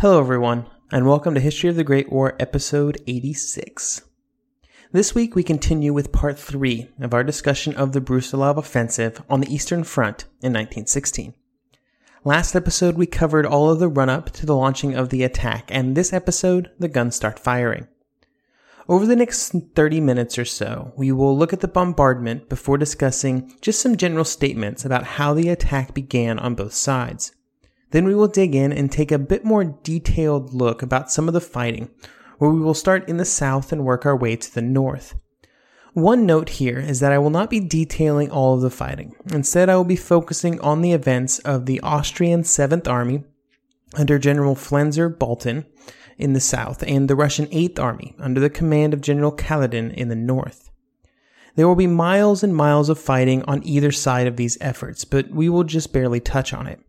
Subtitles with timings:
[0.00, 4.00] Hello, everyone, and welcome to History of the Great War, episode 86.
[4.92, 9.40] This week, we continue with part 3 of our discussion of the Brusilov offensive on
[9.40, 11.34] the Eastern Front in 1916.
[12.24, 15.68] Last episode, we covered all of the run up to the launching of the attack,
[15.68, 17.86] and this episode, the guns start firing.
[18.88, 23.54] Over the next 30 minutes or so, we will look at the bombardment before discussing
[23.60, 27.32] just some general statements about how the attack began on both sides.
[27.90, 31.34] Then we will dig in and take a bit more detailed look about some of
[31.34, 31.90] the fighting,
[32.38, 35.14] where we will start in the south and work our way to the north.
[35.92, 39.14] One note here is that I will not be detailing all of the fighting.
[39.32, 43.24] Instead, I will be focusing on the events of the Austrian 7th Army
[43.94, 45.66] under General Pflanzer-Baltin
[46.16, 50.08] in the south and the Russian 8th Army under the command of General Kaledin in
[50.08, 50.70] the north.
[51.56, 55.30] There will be miles and miles of fighting on either side of these efforts, but
[55.30, 56.80] we will just barely touch on it.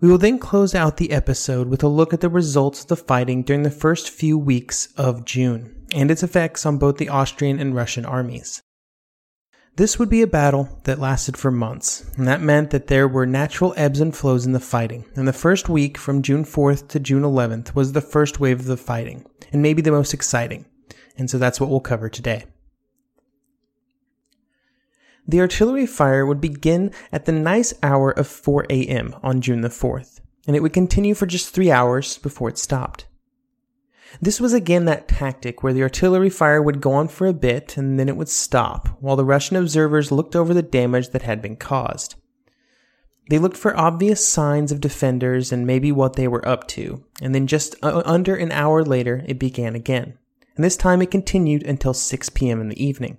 [0.00, 2.96] We will then close out the episode with a look at the results of the
[2.96, 7.58] fighting during the first few weeks of June and its effects on both the Austrian
[7.58, 8.62] and Russian armies.
[9.76, 13.26] This would be a battle that lasted for months, and that meant that there were
[13.26, 15.04] natural ebbs and flows in the fighting.
[15.14, 18.66] And the first week, from June 4th to June 11th, was the first wave of
[18.66, 20.64] the fighting, and maybe the most exciting.
[21.18, 22.46] And so that's what we'll cover today.
[25.28, 29.14] The artillery fire would begin at the nice hour of 4 a.m.
[29.22, 33.06] on June the 4th, and it would continue for just three hours before it stopped.
[34.20, 37.76] This was again that tactic where the artillery fire would go on for a bit
[37.76, 41.42] and then it would stop, while the Russian observers looked over the damage that had
[41.42, 42.14] been caused.
[43.28, 47.34] They looked for obvious signs of defenders and maybe what they were up to, and
[47.34, 50.16] then just uh, under an hour later it began again.
[50.54, 52.60] And this time it continued until 6 p.m.
[52.60, 53.18] in the evening.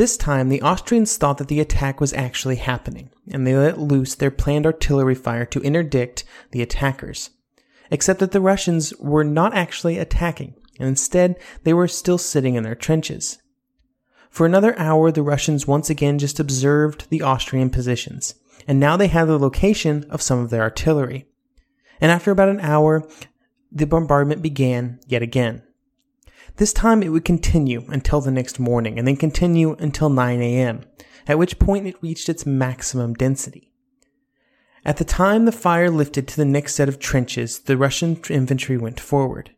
[0.00, 4.14] This time, the Austrians thought that the attack was actually happening, and they let loose
[4.14, 7.28] their planned artillery fire to interdict the attackers.
[7.90, 12.62] Except that the Russians were not actually attacking, and instead they were still sitting in
[12.62, 13.42] their trenches.
[14.30, 18.36] For another hour, the Russians once again just observed the Austrian positions,
[18.66, 21.26] and now they had the location of some of their artillery.
[22.00, 23.06] And after about an hour,
[23.70, 25.62] the bombardment began yet again.
[26.56, 30.82] This time it would continue until the next morning and then continue until 9 a.m.,
[31.26, 33.70] at which point it reached its maximum density.
[34.84, 38.78] At the time the fire lifted to the next set of trenches, the Russian infantry
[38.78, 39.50] went forward.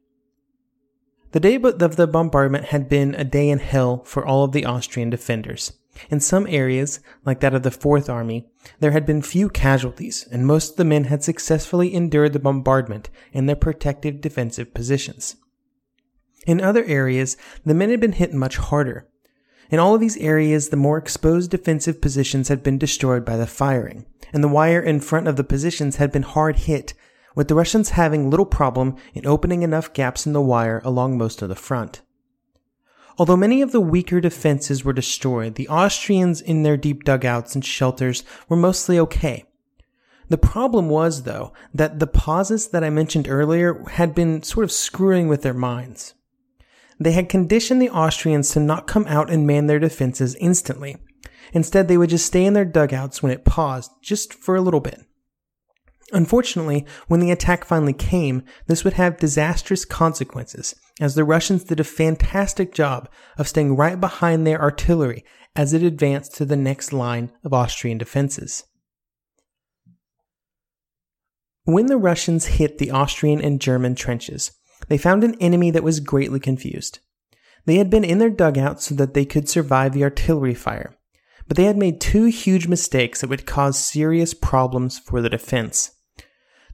[1.30, 4.66] The day of the bombardment had been a day in hell for all of the
[4.66, 5.72] Austrian defenders.
[6.10, 8.48] In some areas, like that of the Fourth Army,
[8.80, 13.10] there had been few casualties, and most of the men had successfully endured the bombardment
[13.32, 15.36] in their protective defensive positions.
[16.46, 19.08] In other areas, the men had been hit much harder.
[19.70, 23.46] In all of these areas, the more exposed defensive positions had been destroyed by the
[23.46, 26.94] firing, and the wire in front of the positions had been hard hit,
[27.34, 31.40] with the Russians having little problem in opening enough gaps in the wire along most
[31.40, 32.02] of the front.
[33.18, 37.64] Although many of the weaker defenses were destroyed, the Austrians in their deep dugouts and
[37.64, 39.44] shelters were mostly okay.
[40.28, 44.72] The problem was, though, that the pauses that I mentioned earlier had been sort of
[44.72, 46.14] screwing with their minds.
[47.00, 50.96] They had conditioned the Austrians to not come out and man their defenses instantly.
[51.52, 54.80] Instead, they would just stay in their dugouts when it paused, just for a little
[54.80, 55.00] bit.
[56.12, 61.80] Unfortunately, when the attack finally came, this would have disastrous consequences, as the Russians did
[61.80, 65.24] a fantastic job of staying right behind their artillery
[65.56, 68.64] as it advanced to the next line of Austrian defenses.
[71.64, 74.52] When the Russians hit the Austrian and German trenches,
[74.88, 77.00] they found an enemy that was greatly confused.
[77.64, 80.96] They had been in their dugouts so that they could survive the artillery fire,
[81.46, 85.92] but they had made two huge mistakes that would cause serious problems for the defense.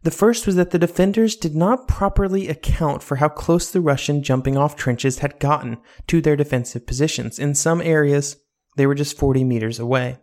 [0.02, 4.22] The first was that the defenders did not properly account for how close the Russian
[4.22, 7.38] jumping off trenches had gotten to their defensive positions.
[7.38, 8.36] In some areas,
[8.76, 10.18] they were just 40 meters away.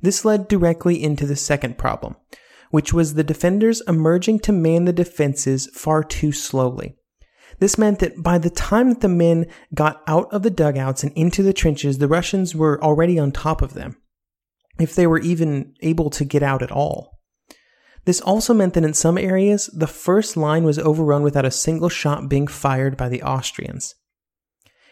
[0.00, 2.16] This led directly into the second problem,
[2.72, 6.96] which was the defenders emerging to man the defenses far too slowly.
[7.58, 11.12] This meant that by the time that the men got out of the dugouts and
[11.12, 13.98] into the trenches, the Russians were already on top of them,
[14.80, 17.20] if they were even able to get out at all.
[18.06, 21.90] This also meant that in some areas, the first line was overrun without a single
[21.90, 23.94] shot being fired by the Austrians.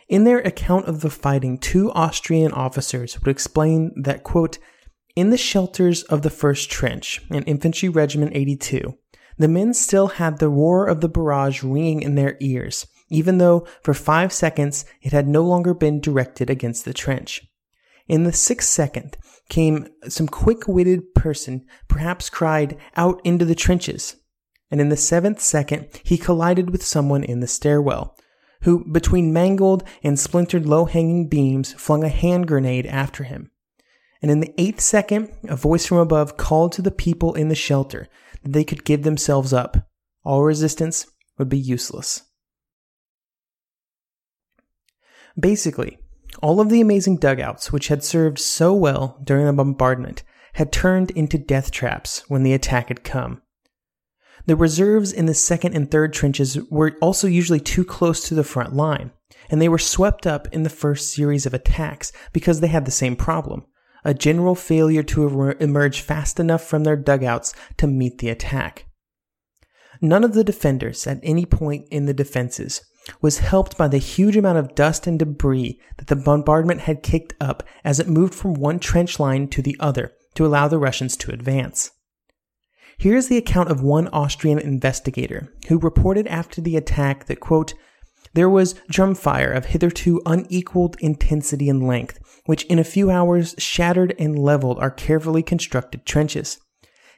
[0.07, 4.59] In their account of the fighting, two Austrian officers would explain that, quote,
[5.17, 8.97] in the shelters of the first trench, in Infantry Regiment 82,
[9.39, 13.67] the men still had the roar of the barrage ringing in their ears, even though
[13.83, 17.43] for five seconds it had no longer been directed against the trench.
[18.07, 19.17] In the sixth second
[19.49, 24.17] came some quick witted person, perhaps cried, out into the trenches.
[24.71, 28.17] And in the seventh second, he collided with someone in the stairwell,
[28.63, 33.51] who, between mangled and splintered low hanging beams, flung a hand grenade after him.
[34.23, 37.55] And in the eighth second, a voice from above called to the people in the
[37.55, 38.09] shelter
[38.43, 39.89] that they could give themselves up.
[40.25, 41.07] All resistance
[41.39, 42.23] would be useless.
[45.39, 45.99] Basically,
[46.43, 50.23] all of the amazing dugouts which had served so well during the bombardment
[50.55, 53.41] had turned into death traps when the attack had come.
[54.47, 58.45] The reserves in the second and third trenches were also usually too close to the
[58.45, 59.13] front line,
[59.49, 62.91] and they were swept up in the first series of attacks because they had the
[62.91, 63.65] same problem
[64.05, 68.87] a general failure to emerge fast enough from their dugouts to meet the attack.
[70.01, 72.83] None of the defenders at any point in the defenses
[73.21, 77.35] was helped by the huge amount of dust and debris that the bombardment had kicked
[77.41, 81.17] up as it moved from one trench line to the other to allow the Russians
[81.17, 81.91] to advance.
[82.99, 87.75] Here's the account of one Austrian investigator who reported after the attack that, quote,
[88.35, 93.55] there was drum fire of hitherto unequaled intensity and length, which in a few hours
[93.59, 96.59] shattered and leveled our carefully constructed trenches.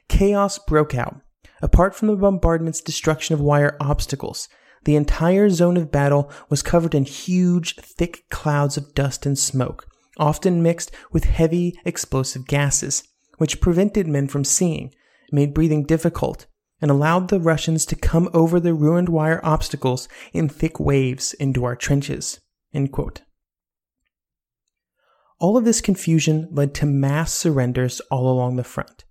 [0.09, 1.21] Chaos broke out.
[1.61, 4.49] Apart from the bombardment's destruction of wire obstacles,
[4.85, 9.87] the entire zone of battle was covered in huge, thick clouds of dust and smoke,
[10.17, 13.03] often mixed with heavy, explosive gases,
[13.37, 14.93] which prevented men from seeing,
[15.31, 16.47] made breathing difficult,
[16.83, 21.63] and allowed the Russians to come over the ruined wire obstacles in thick waves into
[21.63, 22.41] our trenches.
[25.39, 29.05] All of this confusion led to mass surrenders all along the front.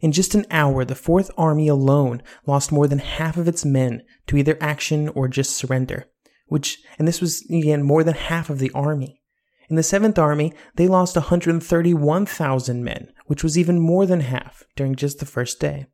[0.00, 4.02] In just an hour, the Fourth Army alone lost more than half of its men
[4.28, 6.06] to either action or just surrender,
[6.46, 9.20] which, and this was again more than half of the army.
[9.68, 14.94] In the Seventh Army, they lost 131,000 men, which was even more than half during
[14.94, 15.86] just the first day.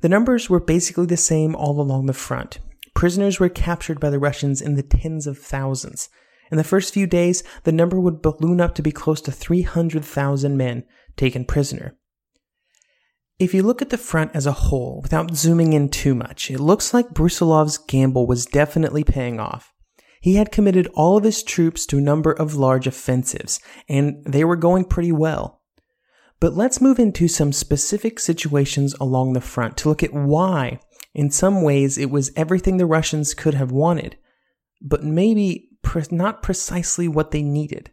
[0.00, 2.58] The numbers were basically the same all along the front.
[2.94, 6.08] Prisoners were captured by the Russians in the tens of thousands.
[6.50, 10.56] In the first few days, the number would balloon up to be close to 300,000
[10.56, 10.84] men
[11.16, 11.96] taken prisoner.
[13.38, 16.58] If you look at the front as a whole, without zooming in too much, it
[16.58, 19.72] looks like Brusilov's gamble was definitely paying off.
[20.20, 24.44] He had committed all of his troops to a number of large offensives, and they
[24.44, 25.57] were going pretty well.
[26.40, 30.78] But let's move into some specific situations along the front to look at why,
[31.12, 34.16] in some ways, it was everything the Russians could have wanted,
[34.80, 35.68] but maybe
[36.10, 37.90] not precisely what they needed.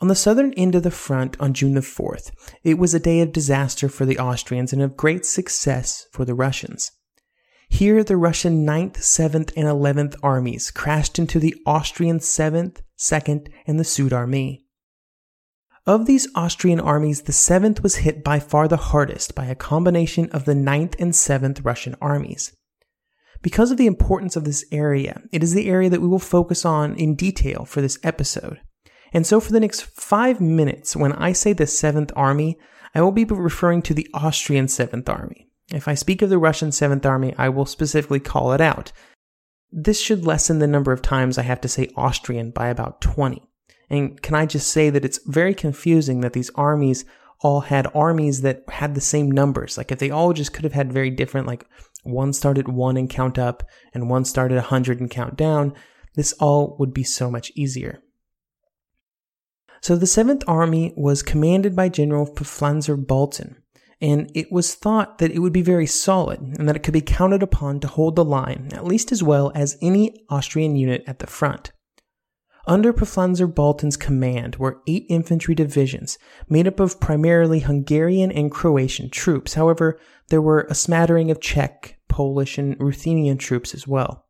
[0.00, 2.32] On the southern end of the front on June the 4th,
[2.62, 6.34] it was a day of disaster for the Austrians and of great success for the
[6.34, 6.90] Russians.
[7.68, 13.80] Here, the Russian 9th, 7th, and 11th armies crashed into the Austrian 7th, 2nd, and
[13.80, 14.63] the Sud Army.
[15.86, 20.30] Of these Austrian armies, the 7th was hit by far the hardest by a combination
[20.30, 22.56] of the 9th and 7th Russian armies.
[23.42, 26.64] Because of the importance of this area, it is the area that we will focus
[26.64, 28.62] on in detail for this episode.
[29.12, 32.58] And so for the next five minutes, when I say the 7th Army,
[32.94, 35.50] I will be referring to the Austrian 7th Army.
[35.70, 38.90] If I speak of the Russian 7th Army, I will specifically call it out.
[39.70, 43.42] This should lessen the number of times I have to say Austrian by about 20.
[43.90, 47.04] And can I just say that it's very confusing that these armies
[47.44, 49.76] all had armies that had the same numbers.
[49.76, 51.66] Like if they all just could have had very different, like
[52.02, 53.62] one started one and count up
[53.92, 55.74] and one started a hundred and count down,
[56.14, 58.02] this all would be so much easier.
[59.82, 63.56] So the 7th Army was commanded by General Pflanzer Baltin,
[64.00, 67.02] and it was thought that it would be very solid and that it could be
[67.02, 71.18] counted upon to hold the line at least as well as any Austrian unit at
[71.18, 71.72] the front.
[72.66, 76.18] Under Pflanzer Baltin's command were eight infantry divisions
[76.48, 79.54] made up of primarily Hungarian and Croatian troops.
[79.54, 84.24] However, there were a smattering of Czech, Polish, and Ruthenian troops as well.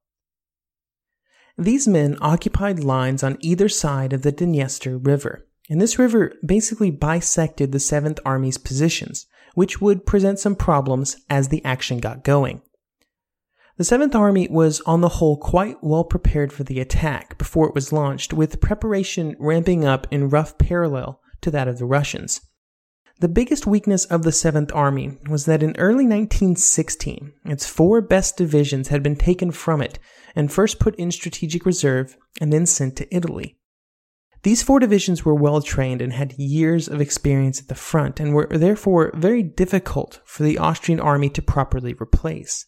[1.57, 6.91] These men occupied lines on either side of the Dniester River, and this river basically
[6.91, 12.61] bisected the 7th Army's positions, which would present some problems as the action got going.
[13.77, 17.75] The 7th Army was on the whole quite well prepared for the attack before it
[17.75, 22.41] was launched, with preparation ramping up in rough parallel to that of the Russians.
[23.19, 28.37] The biggest weakness of the 7th Army was that in early 1916, its four best
[28.37, 29.99] divisions had been taken from it
[30.37, 33.57] and first put in strategic reserve and then sent to Italy.
[34.45, 38.35] These four divisions were well trained and had years of experience at the front and
[38.35, 42.67] were therefore very difficult for the Austrian army to properly replace.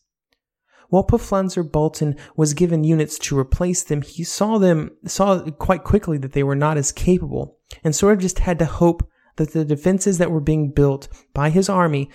[0.89, 6.19] While Pflanzer Baltin was given units to replace them, he saw them, saw quite quickly
[6.19, 9.65] that they were not as capable, and sort of just had to hope that the
[9.65, 12.11] defenses that were being built by his army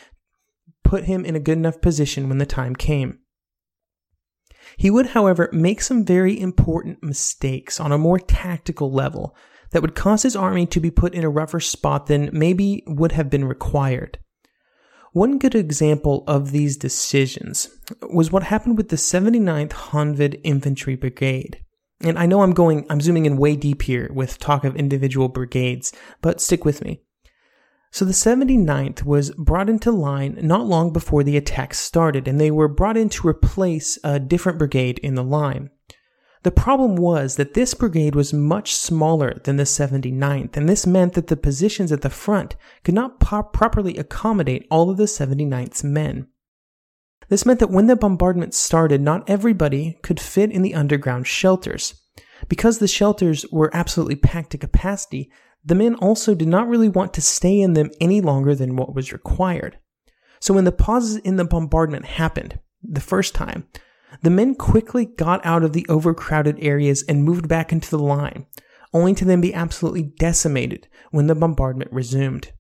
[0.84, 3.20] put him in a good enough position when the time came.
[4.78, 9.36] He would, however, make some very important mistakes on a more tactical level
[9.72, 13.12] that would cause his army to be put in a rougher spot than maybe would
[13.14, 14.20] have been required.
[15.14, 17.68] One good example of these decisions
[18.14, 21.66] was what happened with the 79th Honved Infantry Brigade.
[22.00, 25.28] And I know I'm going, I'm zooming in way deep here with talk of individual
[25.28, 25.92] brigades,
[26.22, 27.02] but stick with me.
[27.92, 32.50] So the 79th was brought into line not long before the attack started, and they
[32.50, 35.72] were brought in to replace a different brigade in the line.
[36.44, 41.14] The problem was that this brigade was much smaller than the 79th, and this meant
[41.14, 46.28] that the positions at the front could not properly accommodate all of the 79th's men.
[47.30, 51.94] This meant that when the bombardment started, not everybody could fit in the underground shelters.
[52.50, 55.32] Because the shelters were absolutely packed to capacity,
[55.64, 58.96] the men also did not really want to stay in them any longer than what
[58.96, 59.78] was required.
[60.40, 63.68] So when the pauses in the bombardment happened, the first time,
[64.22, 68.46] the men quickly got out of the overcrowded areas and moved back into the line,
[68.94, 72.52] only to then be absolutely decimated when the bombardment resumed.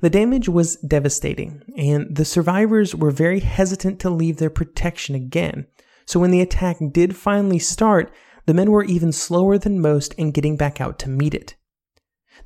[0.00, 5.66] The damage was devastating, and the survivors were very hesitant to leave their protection again.
[6.04, 8.12] So when the attack did finally start,
[8.46, 11.54] the men were even slower than most in getting back out to meet it.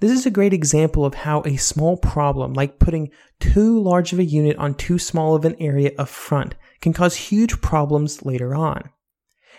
[0.01, 4.19] This is a great example of how a small problem, like putting too large of
[4.19, 8.55] a unit on too small of an area up front, can cause huge problems later
[8.55, 8.91] on.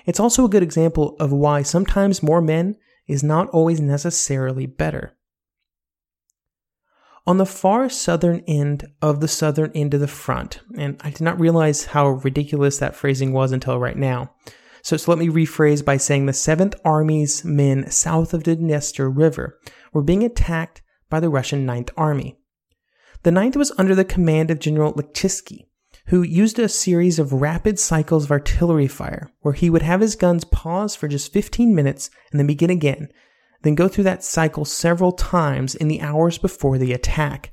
[0.05, 5.17] It's also a good example of why sometimes more men is not always necessarily better.
[7.25, 11.21] On the far southern end of the southern end of the front, and I did
[11.21, 14.33] not realize how ridiculous that phrasing was until right now.
[14.81, 19.11] So, so let me rephrase by saying the 7th Army's men south of the Dniester
[19.13, 19.59] River
[19.91, 22.37] were being attacked by the Russian 9th Army.
[23.23, 25.67] The 9th was under the command of General Lechitsky,
[26.07, 30.15] who used a series of rapid cycles of artillery fire, where he would have his
[30.15, 33.09] guns pause for just 15 minutes and then begin again,
[33.63, 37.51] then go through that cycle several times in the hours before the attack.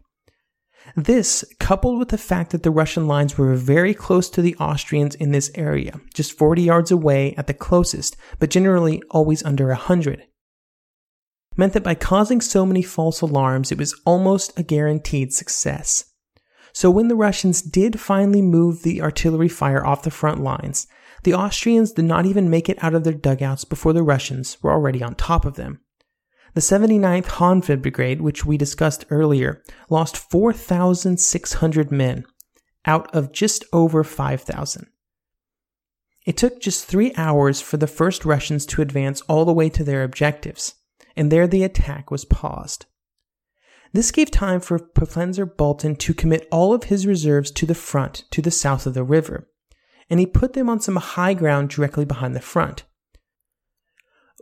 [0.95, 5.15] This, coupled with the fact that the Russian lines were very close to the Austrians
[5.15, 10.25] in this area, just 40 yards away at the closest, but generally always under 100,
[11.57, 16.05] meant that by causing so many false alarms, it was almost a guaranteed success.
[16.75, 20.89] So when the Russians did finally move the artillery fire off the front lines,
[21.23, 24.73] the Austrians did not even make it out of their dugouts before the Russians were
[24.73, 25.81] already on top of them.
[26.55, 32.25] The 79th Honved Brigade, which we discussed earlier, lost 4,600 men
[32.85, 34.87] out of just over 5,000.
[36.27, 39.85] It took just three hours for the first Russians to advance all the way to
[39.85, 40.75] their objectives,
[41.17, 42.87] and there the attack was paused.
[43.95, 48.25] This gave time for Pflanzer Baltin to commit all of his reserves to the front
[48.33, 49.49] to the south of the river,
[50.11, 52.83] and he put them on some high ground directly behind the front.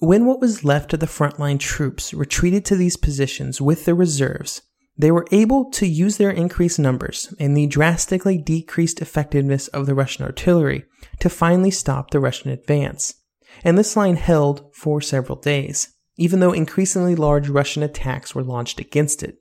[0.01, 4.63] When what was left of the frontline troops retreated to these positions with their reserves,
[4.97, 9.95] they were able to use their increased numbers and the drastically decreased effectiveness of the
[9.95, 10.87] Russian artillery
[11.21, 13.17] to finally stop the Russian advance.
[13.63, 18.81] And this line held for several days even though increasingly large Russian attacks were launched
[18.81, 19.39] against it.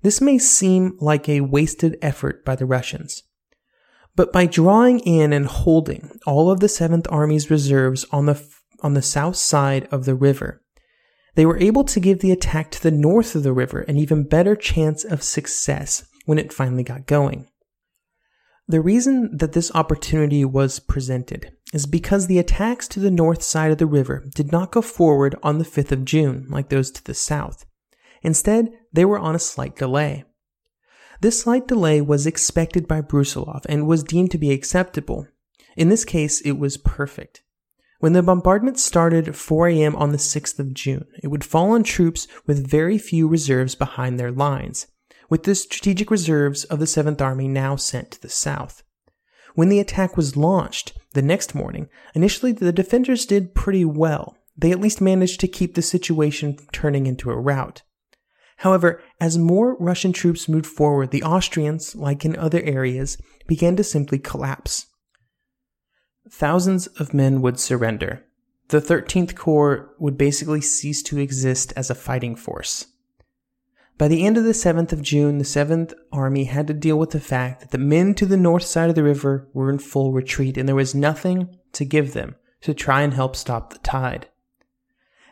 [0.00, 3.22] This may seem like a wasted effort by the Russians.
[4.16, 8.42] But by drawing in and holding all of the 7th Army's reserves on the,
[8.80, 10.62] on the south side of the river,
[11.34, 14.28] they were able to give the attack to the north of the river an even
[14.28, 17.48] better chance of success when it finally got going.
[18.68, 23.72] The reason that this opportunity was presented is because the attacks to the north side
[23.72, 27.04] of the river did not go forward on the 5th of June like those to
[27.04, 27.64] the south.
[28.22, 30.24] Instead, they were on a slight delay.
[31.20, 35.28] This slight delay was expected by Brusilov and was deemed to be acceptable.
[35.76, 37.42] In this case, it was perfect.
[38.00, 39.94] When the bombardment started at 4 a.m.
[39.94, 44.18] on the 6th of June, it would fall on troops with very few reserves behind
[44.18, 44.88] their lines,
[45.30, 48.82] with the strategic reserves of the 7th Army now sent to the south.
[49.54, 54.36] When the attack was launched the next morning, initially the defenders did pretty well.
[54.56, 57.82] They at least managed to keep the situation from turning into a rout.
[58.62, 63.82] However, as more Russian troops moved forward, the Austrians, like in other areas, began to
[63.82, 64.86] simply collapse.
[66.30, 68.24] Thousands of men would surrender.
[68.68, 72.86] The 13th Corps would basically cease to exist as a fighting force.
[73.98, 77.10] By the end of the 7th of June, the 7th Army had to deal with
[77.10, 80.12] the fact that the men to the north side of the river were in full
[80.12, 84.28] retreat and there was nothing to give them to try and help stop the tide.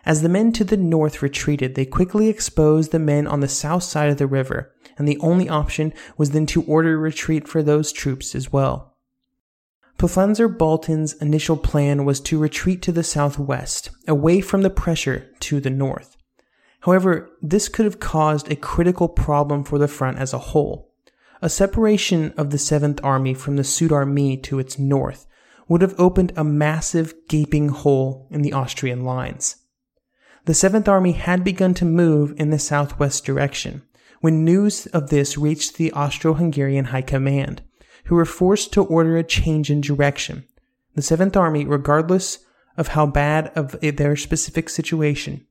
[0.05, 3.83] As the men to the north retreated, they quickly exposed the men on the south
[3.83, 7.93] side of the river, and the only option was then to order retreat for those
[7.93, 8.97] troops as well.
[9.99, 15.61] Pflanzer Baltin's initial plan was to retreat to the southwest, away from the pressure to
[15.61, 16.17] the north.
[16.81, 20.95] However, this could have caused a critical problem for the front as a whole.
[21.43, 25.27] A separation of the 7th Army from the Sud Army to its north
[25.69, 29.57] would have opened a massive gaping hole in the Austrian lines.
[30.51, 33.83] The Seventh Army had begun to move in the southwest direction
[34.21, 37.63] when news of this reached the Austro Hungarian High Command,
[38.07, 40.43] who were forced to order a change in direction.
[40.97, 42.41] The Seventh Army, regardless
[42.77, 45.47] of how bad of their specific situation,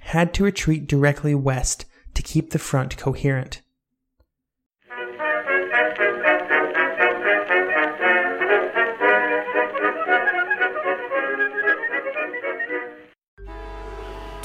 [0.00, 1.84] had to retreat directly west
[2.14, 3.60] to keep the front coherent.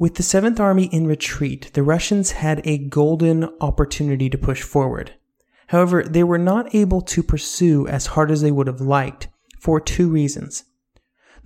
[0.00, 5.14] With the 7th Army in retreat, the Russians had a golden opportunity to push forward.
[5.66, 9.26] However, they were not able to pursue as hard as they would have liked
[9.58, 10.62] for two reasons.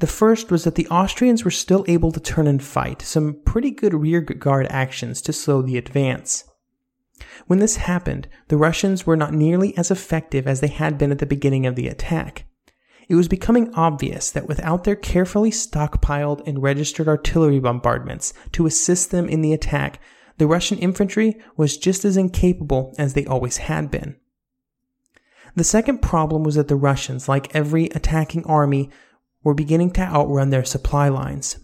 [0.01, 3.71] The first was that the Austrians were still able to turn and fight some pretty
[3.71, 6.45] good rearguard actions to slow the advance.
[7.47, 11.21] When this happened, the Russians were not nearly as effective as they had been at
[11.21, 12.45] the beginning of the attack
[13.09, 19.11] it was becoming obvious that without their carefully stockpiled and registered artillery bombardments to assist
[19.11, 20.01] them in the attack,
[20.39, 24.17] the Russian infantry was just as incapable as they always had been.
[25.55, 28.91] The second problem was that the Russians, like every attacking army,
[29.45, 31.59] were beginning to outrun their supply lines.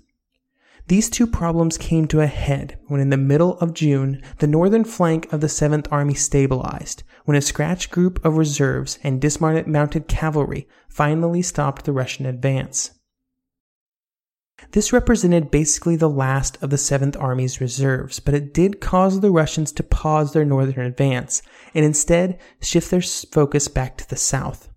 [0.89, 4.85] These two problems came to a head when, in the middle of June, the northern
[4.85, 10.09] flank of the 7th Army stabilized, when a scratch group of reserves and dismounted mounted
[10.09, 12.93] cavalry finally stopped the Russian advance.
[14.73, 19.31] This represented basically the last of the 7th Army's reserves, but it did cause the
[19.31, 21.43] Russians to pause their northern advance
[21.75, 24.68] and instead shift their focus back to the south.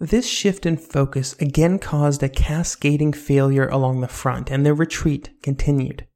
[0.00, 5.30] This shift in focus again caused a cascading failure along the front, and the retreat
[5.42, 6.06] continued.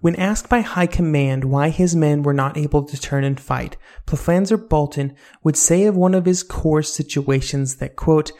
[0.00, 3.76] When asked by High Command why his men were not able to turn and fight,
[4.06, 8.32] Pflanzer Baltin would say of one of his corps situations that, quote,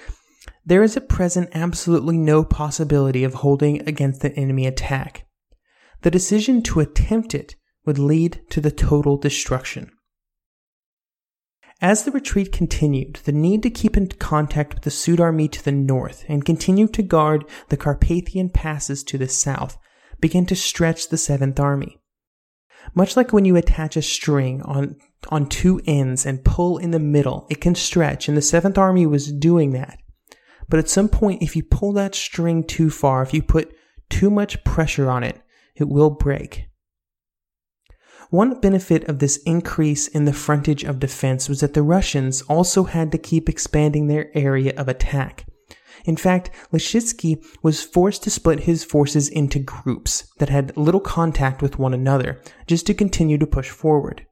[0.64, 5.26] there is at present absolutely no possibility of holding against an enemy attack.
[6.02, 9.90] The decision to attempt it would lead to the total destruction.
[11.80, 15.62] As the retreat continued, the need to keep in contact with the Sud army to
[15.62, 19.76] the north and continue to guard the Carpathian passes to the south
[20.18, 21.98] began to stretch the Seventh Army.
[22.94, 24.96] Much like when you attach a string on,
[25.28, 29.04] on two ends and pull in the middle, it can stretch, and the 7th Army
[29.06, 29.98] was doing that.
[30.68, 33.74] But at some point, if you pull that string too far, if you put
[34.08, 35.40] too much pressure on it,
[35.74, 36.68] it will break.
[38.30, 42.84] One benefit of this increase in the frontage of defense was that the Russians also
[42.84, 45.46] had to keep expanding their area of attack.
[46.04, 51.62] In fact, Lechitsky was forced to split his forces into groups that had little contact
[51.62, 54.26] with one another, just to continue to push forward.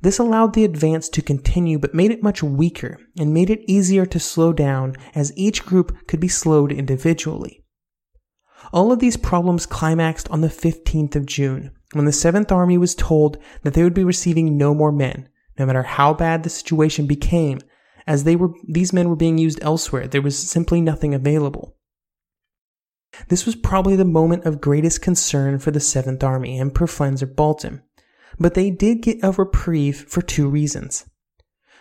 [0.00, 4.06] This allowed the advance to continue but made it much weaker and made it easier
[4.06, 7.64] to slow down as each group could be slowed individually.
[8.72, 12.94] All of these problems climaxed on the 15th of June, when the 7th Army was
[12.94, 17.06] told that they would be receiving no more men, no matter how bad the situation
[17.06, 17.60] became,
[18.06, 20.06] as they were, these men were being used elsewhere.
[20.06, 21.76] There was simply nothing available.
[23.28, 27.82] This was probably the moment of greatest concern for the 7th Army and Pflanzer-Baltin,
[28.38, 31.06] but they did get a reprieve for two reasons.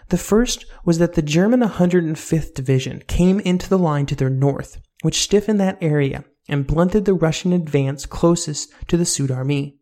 [0.10, 4.82] The first was that the German 105th Division came into the line to their north,
[5.02, 9.78] which stiffened that area and blunted the Russian advance closest to the Sud Army.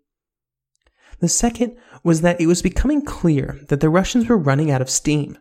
[1.19, 4.89] The second was that it was becoming clear that the Russians were running out of
[4.89, 5.37] steam.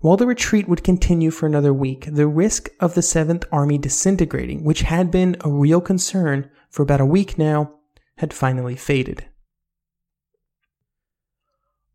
[0.00, 4.62] While the retreat would continue for another week, the risk of the 7th Army disintegrating,
[4.62, 7.74] which had been a real concern for about a week now,
[8.18, 9.26] had finally faded.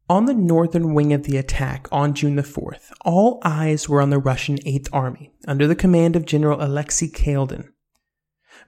[0.10, 4.10] On the northern wing of the attack on June the 4th, all eyes were on
[4.10, 7.70] the Russian 8th Army, under the command of General Alexei Kaledin.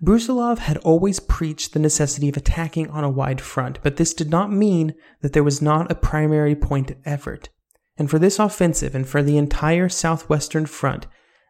[0.01, 4.29] Brusilov had always preached the necessity of attacking on a wide front, but this did
[4.29, 7.49] not mean that there was not a primary point of effort.
[7.97, 11.08] And for this offensive and for the entire southwestern front,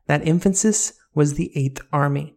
[0.08, 2.36] that emphasis was the 8th Army.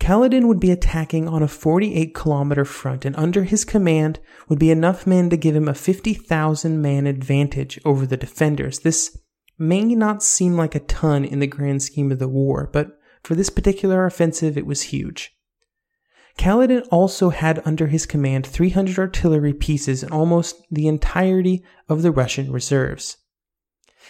[0.00, 4.70] Kaledin would be attacking on a 48 kilometer front, and under his command would be
[4.70, 8.80] enough men to give him a 50,000 man advantage over the defenders.
[8.80, 9.18] This
[9.58, 13.34] may not seem like a ton in the grand scheme of the war, but for
[13.34, 15.36] this particular offensive, it was huge.
[16.38, 22.12] Kaledin also had under his command 300 artillery pieces and almost the entirety of the
[22.12, 23.16] Russian reserves.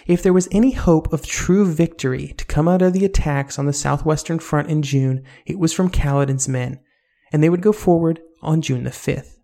[0.06, 3.64] If there was any hope of true victory to come out of the attacks on
[3.64, 6.78] the southwestern front in June, it was from Kaledin's men,
[7.32, 9.38] and they would go forward on June the 5th.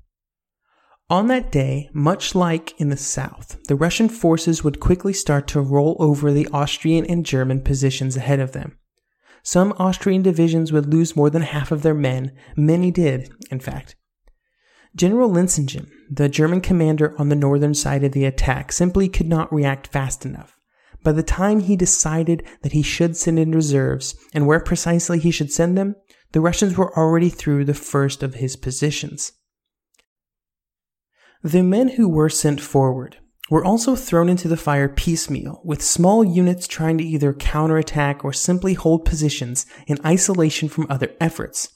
[1.08, 5.62] On that day, much like in the south, the Russian forces would quickly start to
[5.62, 8.76] roll over the Austrian and German positions ahead of them.
[9.42, 12.32] Some Austrian divisions would lose more than half of their men.
[12.56, 13.96] Many did, in fact.
[14.94, 19.52] General Linsingen, the German commander on the northern side of the attack, simply could not
[19.52, 20.56] react fast enough.
[21.02, 25.30] By the time he decided that he should send in reserves and where precisely he
[25.30, 25.96] should send them,
[26.32, 29.32] the Russians were already through the first of his positions.
[31.42, 33.16] The men who were sent forward
[33.50, 38.32] were also thrown into the fire piecemeal, with small units trying to either counterattack or
[38.32, 41.68] simply hold positions in isolation from other efforts.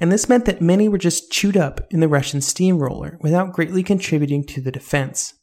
[0.00, 3.82] And this meant that many were just chewed up in the Russian steamroller without greatly
[3.82, 5.34] contributing to the defense.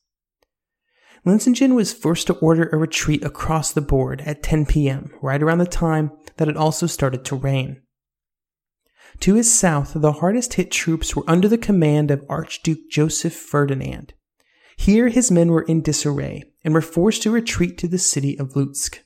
[1.26, 5.58] Linsingen was forced to order a retreat across the board at 10 p.m., right around
[5.58, 7.82] the time that it also started to rain.
[9.22, 14.14] To his south, the hardest hit troops were under the command of Archduke Joseph Ferdinand,
[14.78, 18.54] here his men were in disarray and were forced to retreat to the city of
[18.54, 19.00] Lutsk.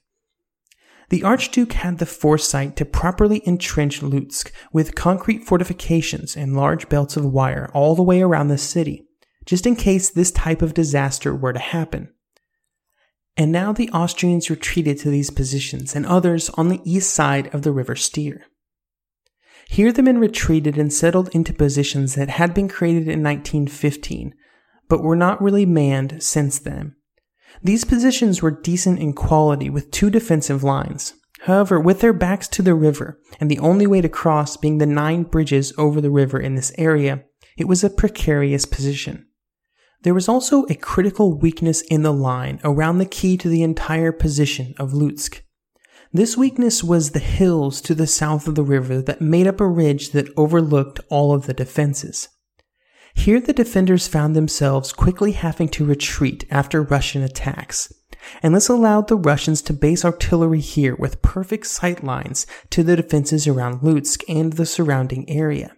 [1.10, 7.18] The Archduke had the foresight to properly entrench Lutsk with concrete fortifications and large belts
[7.18, 9.08] of wire all the way around the city,
[9.46, 12.14] just in case this type of disaster were to happen.
[13.36, 17.64] And now the Austrians retreated to these positions and others on the east side of
[17.64, 18.42] the river Styr.
[19.68, 24.34] Here the men retreated and settled into positions that had been created in 1915
[24.90, 26.96] but were not really manned since then.
[27.64, 31.14] These positions were decent in quality with two defensive lines.
[31.42, 34.86] However, with their backs to the river and the only way to cross being the
[34.86, 37.24] nine bridges over the river in this area,
[37.58, 39.26] it was a precarious position.
[40.04, 44.12] There was also a critical weakness in the line around the key to the entire
[44.12, 45.42] position of Lutsk.
[46.12, 49.68] This weakness was the hills to the south of the river that made up a
[49.68, 52.30] ridge that overlooked all of the defenses.
[53.16, 57.94] Here the defenders found themselves quickly having to retreat after Russian attacks,
[58.42, 62.96] and this allowed the Russians to base artillery here with perfect sight lines to the
[62.96, 65.76] defenses around Lutsk and the surrounding area.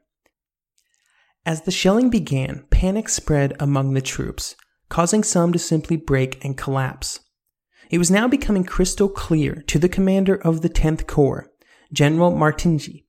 [1.46, 4.56] As the shelling began, panic spread among the troops,
[4.90, 7.20] causing some to simply break and collapse.
[7.90, 11.50] It was now becoming crystal clear to the commander of the 10th Corps,
[11.92, 13.06] General Martiny,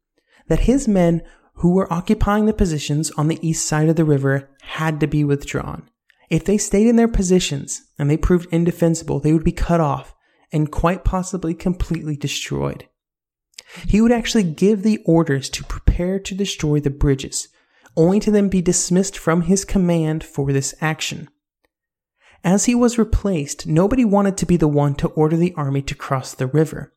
[0.49, 1.23] that his men
[1.55, 5.25] who were occupying the positions on the east side of the river had to be
[5.25, 5.89] withdrawn.
[6.31, 10.15] If they stayed in their positions and they proved indefensible, they would be cut off
[10.51, 12.89] and quite possibly completely destroyed.
[13.87, 17.49] He would actually give the orders to prepare to destroy the bridges,
[17.97, 21.29] only to then be dismissed from his command for this action.
[22.45, 25.95] As he was replaced, nobody wanted to be the one to order the army to
[25.95, 26.93] cross the river.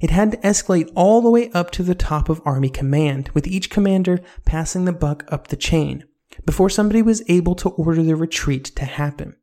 [0.00, 3.46] It had to escalate all the way up to the top of Army Command, with
[3.46, 6.04] each commander passing the buck up the chain,
[6.44, 9.36] before somebody was able to order the retreat to happen.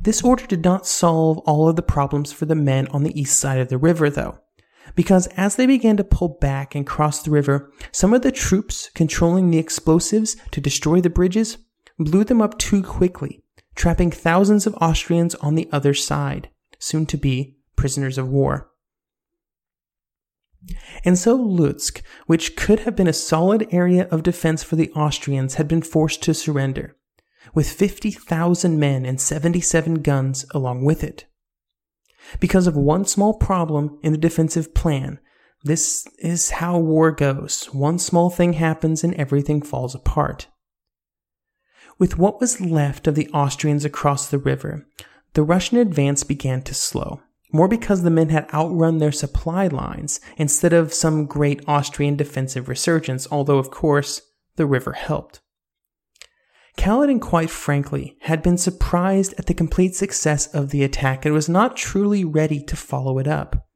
[0.00, 3.38] This order did not solve all of the problems for the men on the east
[3.38, 4.38] side of the river, though,
[4.94, 8.90] because as they began to pull back and cross the river, some of the troops
[8.94, 11.58] controlling the explosives to destroy the bridges
[11.98, 13.42] blew them up too quickly,
[13.74, 18.70] trapping thousands of Austrians on the other side, soon to be prisoners of war.
[21.04, 25.54] And so Lutsk, which could have been a solid area of defense for the Austrians,
[25.54, 26.96] had been forced to surrender,
[27.54, 31.26] with 50,000 men and 77 guns along with it.
[32.40, 35.20] Because of one small problem in the defensive plan,
[35.62, 37.66] this is how war goes.
[37.66, 40.48] One small thing happens and everything falls apart.
[41.98, 44.86] With what was left of the Austrians across the river,
[45.32, 50.20] the Russian advance began to slow more because the men had outrun their supply lines
[50.36, 54.20] instead of some great Austrian defensive resurgence, although, of course,
[54.56, 55.40] the river helped.
[56.76, 61.48] Kaledin, quite frankly, had been surprised at the complete success of the attack and was
[61.48, 63.66] not truly ready to follow it up.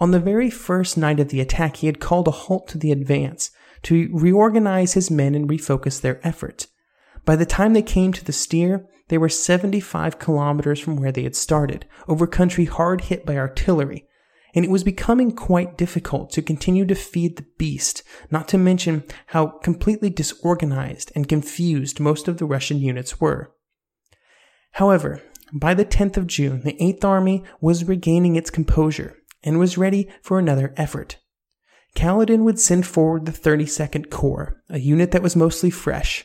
[0.00, 2.90] On the very first night of the attack, he had called a halt to the
[2.90, 3.50] advance
[3.82, 6.66] to reorganize his men and refocus their efforts.
[7.24, 11.22] By the time they came to the Styr, they were 75 kilometers from where they
[11.22, 14.06] had started, over country hard hit by artillery,
[14.54, 19.04] and it was becoming quite difficult to continue to feed the beast, not to mention
[19.26, 23.52] how completely disorganized and confused most of the Russian units were.
[24.72, 29.78] However, by the 10th of June, the 8th Army was regaining its composure and was
[29.78, 31.18] ready for another effort.
[31.94, 36.24] Kaledin would send forward the 32nd Corps, a unit that was mostly fresh,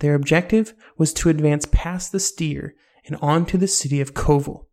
[0.00, 2.72] their objective was to advance past the Styr
[3.06, 4.66] and on to the city of Kovel.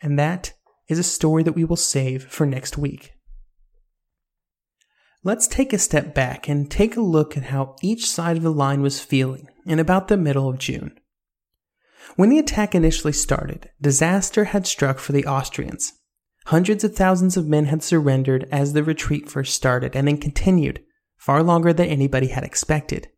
[0.00, 0.52] And that
[0.88, 3.12] is a story that we will save for next week.
[5.24, 8.52] Let's take a step back and take a look at how each side of the
[8.52, 10.96] line was feeling in about the middle of June.
[12.14, 15.92] When the attack initially started, disaster had struck for the Austrians.
[16.46, 20.84] Hundreds of thousands of men had surrendered as the retreat first started and then continued,
[21.16, 23.08] far longer than anybody had expected.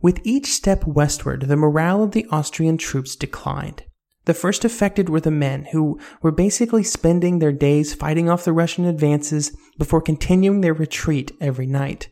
[0.00, 3.84] With each step westward, the morale of the Austrian troops declined.
[4.26, 8.52] The first affected were the men, who were basically spending their days fighting off the
[8.52, 12.08] Russian advances before continuing their retreat every night.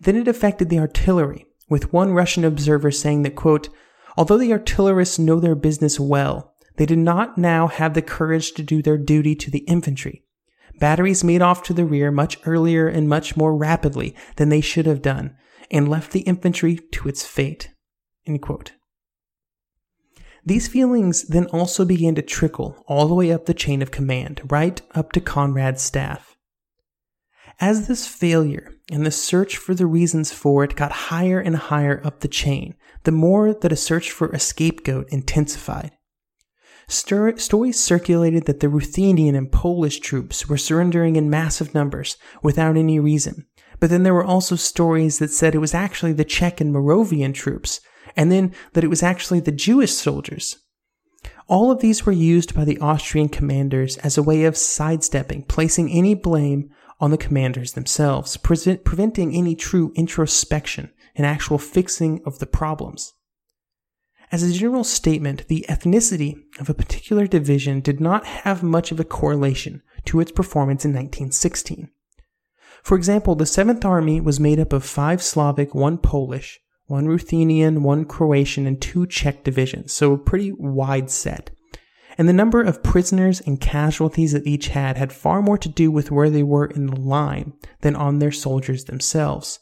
[0.00, 3.68] Then it affected the artillery, with one Russian observer saying that, quote,
[4.16, 8.62] although the artillerists know their business well, they do not now have the courage to
[8.62, 10.24] do their duty to the infantry.
[10.78, 14.86] Batteries made off to the rear much earlier and much more rapidly than they should
[14.86, 15.36] have done,
[15.70, 17.70] and left the infantry to its fate.
[20.44, 24.40] These feelings then also began to trickle all the way up the chain of command,
[24.50, 26.36] right up to Conrad's staff.
[27.60, 32.00] As this failure and the search for the reasons for it got higher and higher
[32.04, 35.92] up the chain, the more that a search for a scapegoat intensified.
[36.88, 42.98] Stories circulated that the Ruthenian and Polish troops were surrendering in massive numbers without any
[42.98, 43.46] reason,
[43.80, 47.32] but then there were also stories that said it was actually the Czech and Moravian
[47.32, 47.80] troops,
[48.14, 50.58] and then that it was actually the Jewish soldiers.
[51.48, 55.90] All of these were used by the Austrian commanders as a way of sidestepping, placing
[55.90, 62.38] any blame on the commanders themselves, pre- preventing any true introspection and actual fixing of
[62.38, 63.14] the problems.
[64.30, 69.00] As a general statement, the ethnicity of a particular division did not have much of
[69.00, 71.90] a correlation to its performance in 1916.
[72.82, 77.82] For example, the Seventh Army was made up of five Slavic, one Polish, one Ruthenian,
[77.82, 81.50] one Croatian, and two Czech divisions, so a pretty wide set.
[82.18, 85.90] And the number of prisoners and casualties that each had had far more to do
[85.90, 89.60] with where they were in the line than on their soldiers themselves.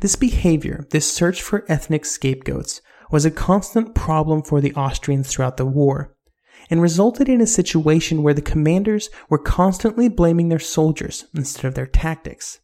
[0.00, 5.58] This behavior, this search for ethnic scapegoats, was a constant problem for the Austrians throughout
[5.58, 6.16] the war,
[6.70, 11.74] and resulted in a situation where the commanders were constantly blaming their soldiers instead of
[11.74, 12.60] their tactics.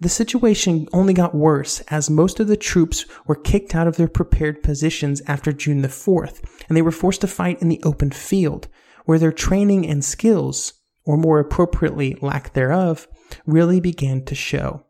[0.00, 4.08] The situation only got worse as most of the troops were kicked out of their
[4.08, 8.10] prepared positions after June the 4th, and they were forced to fight in the open
[8.10, 8.66] field,
[9.04, 10.72] where their training and skills,
[11.04, 13.06] or more appropriately, lack thereof,
[13.46, 14.84] really began to show.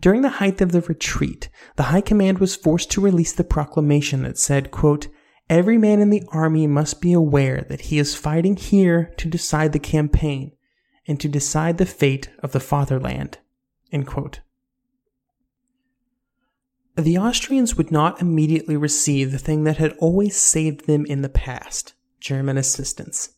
[0.00, 4.22] During the height of the retreat, the High Command was forced to release the proclamation
[4.22, 5.08] that said, quote,
[5.52, 9.74] Every man in the army must be aware that he is fighting here to decide
[9.74, 10.52] the campaign
[11.06, 13.36] and to decide the fate of the fatherland.
[16.96, 21.28] The Austrians would not immediately receive the thing that had always saved them in the
[21.28, 23.34] past German assistance.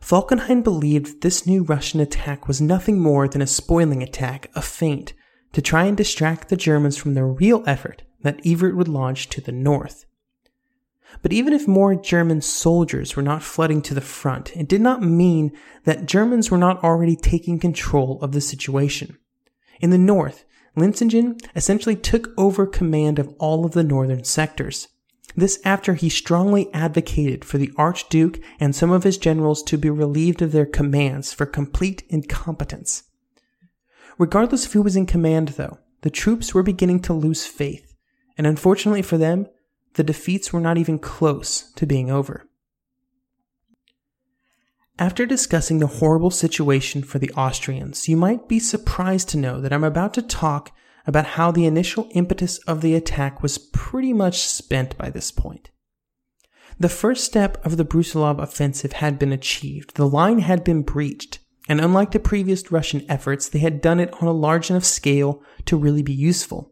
[0.00, 5.12] Falkenhayn believed this new Russian attack was nothing more than a spoiling attack, a feint,
[5.52, 9.42] to try and distract the Germans from the real effort that Evert would launch to
[9.42, 10.06] the north.
[11.20, 15.02] But even if more German soldiers were not flooding to the front, it did not
[15.02, 15.52] mean
[15.84, 19.18] that Germans were not already taking control of the situation.
[19.80, 20.44] In the north,
[20.76, 24.88] Linsingen essentially took over command of all of the northern sectors.
[25.36, 29.90] This after he strongly advocated for the Archduke and some of his generals to be
[29.90, 33.04] relieved of their commands for complete incompetence.
[34.18, 37.94] Regardless of who was in command, though, the troops were beginning to lose faith,
[38.36, 39.46] and unfortunately for them,
[39.94, 42.46] the defeats were not even close to being over.
[44.98, 49.72] After discussing the horrible situation for the Austrians, you might be surprised to know that
[49.72, 50.70] I'm about to talk
[51.06, 55.70] about how the initial impetus of the attack was pretty much spent by this point.
[56.78, 59.96] The first step of the Brusilov offensive had been achieved.
[59.96, 64.12] The line had been breached, and unlike the previous Russian efforts, they had done it
[64.20, 66.71] on a large enough scale to really be useful.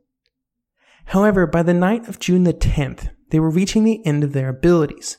[1.06, 4.48] However, by the night of June the 10th, they were reaching the end of their
[4.48, 5.18] abilities.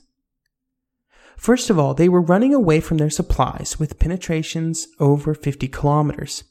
[1.37, 6.43] First of all, they were running away from their supplies with penetrations over 50 kilometers.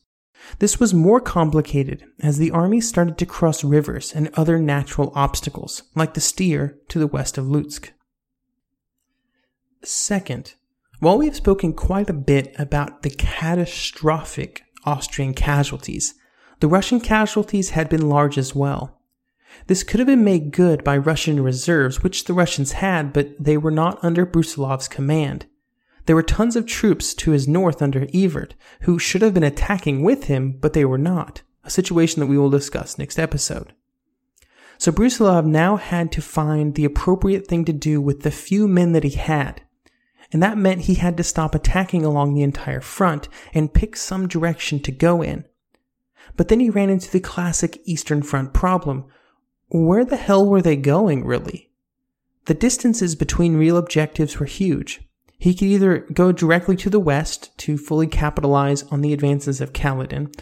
[0.58, 5.84] This was more complicated as the army started to cross rivers and other natural obstacles,
[5.94, 7.90] like the Styr to the west of Lutsk.
[9.82, 10.54] Second,
[10.98, 16.14] while we have spoken quite a bit about the catastrophic Austrian casualties,
[16.60, 18.99] the Russian casualties had been large as well.
[19.66, 23.56] This could have been made good by Russian reserves, which the Russians had, but they
[23.56, 25.46] were not under Brusilov's command.
[26.06, 30.02] There were tons of troops to his north under Evert, who should have been attacking
[30.02, 33.72] with him, but they were not, a situation that we will discuss next episode.
[34.78, 38.92] So Brusilov now had to find the appropriate thing to do with the few men
[38.92, 39.60] that he had.
[40.32, 44.26] And that meant he had to stop attacking along the entire front and pick some
[44.26, 45.44] direction to go in.
[46.36, 49.04] But then he ran into the classic Eastern Front problem,
[49.70, 51.70] where the hell were they going, really?
[52.46, 55.00] The distances between real objectives were huge.
[55.38, 59.72] He could either go directly to the west to fully capitalize on the advances of
[59.72, 60.34] Kaledin,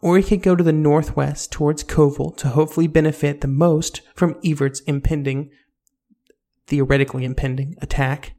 [0.00, 4.36] or he could go to the northwest towards Kovel to hopefully benefit the most from
[4.44, 5.50] Evert's impending,
[6.66, 8.34] theoretically impending, attack.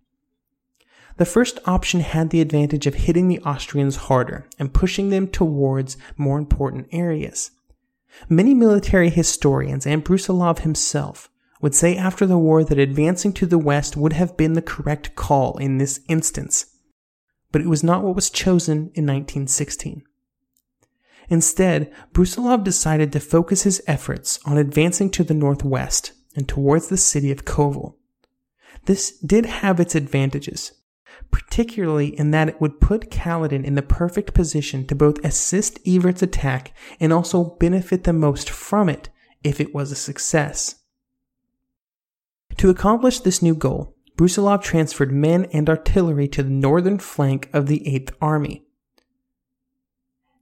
[1.18, 5.98] The first option had the advantage of hitting the Austrians harder and pushing them towards
[6.18, 7.52] more important areas.
[8.30, 11.30] Many military historians and Brusilov himself
[11.62, 15.16] would say after the war that advancing to the west would have been the correct
[15.16, 16.66] call in this instance,
[17.52, 20.04] but it was not what was chosen in 1916.
[21.30, 26.98] Instead, Brusilov decided to focus his efforts on advancing to the northwest and towards the
[26.98, 27.96] city of Kovel.
[28.86, 30.74] This did have its advantages,
[31.32, 36.22] particularly in that it would put Kaledin in the perfect position to both assist Evert's
[36.22, 39.10] attack and also benefit the most from it
[39.44, 40.76] if it was a success.
[42.58, 47.68] To accomplish this new goal, Brusilov transferred men and artillery to the northern flank of
[47.68, 48.66] the 8th Army.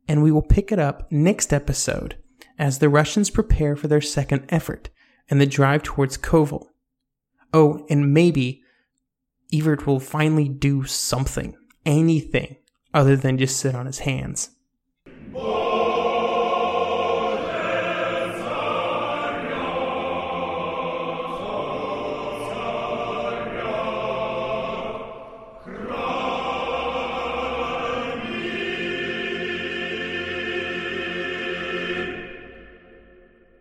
[0.07, 2.17] And we will pick it up next episode
[2.59, 4.89] as the Russians prepare for their second effort
[5.29, 6.67] and the drive towards Kovel.
[7.53, 8.62] Oh, and maybe
[9.53, 12.57] Evert will finally do something, anything,
[12.93, 14.49] other than just sit on his hands.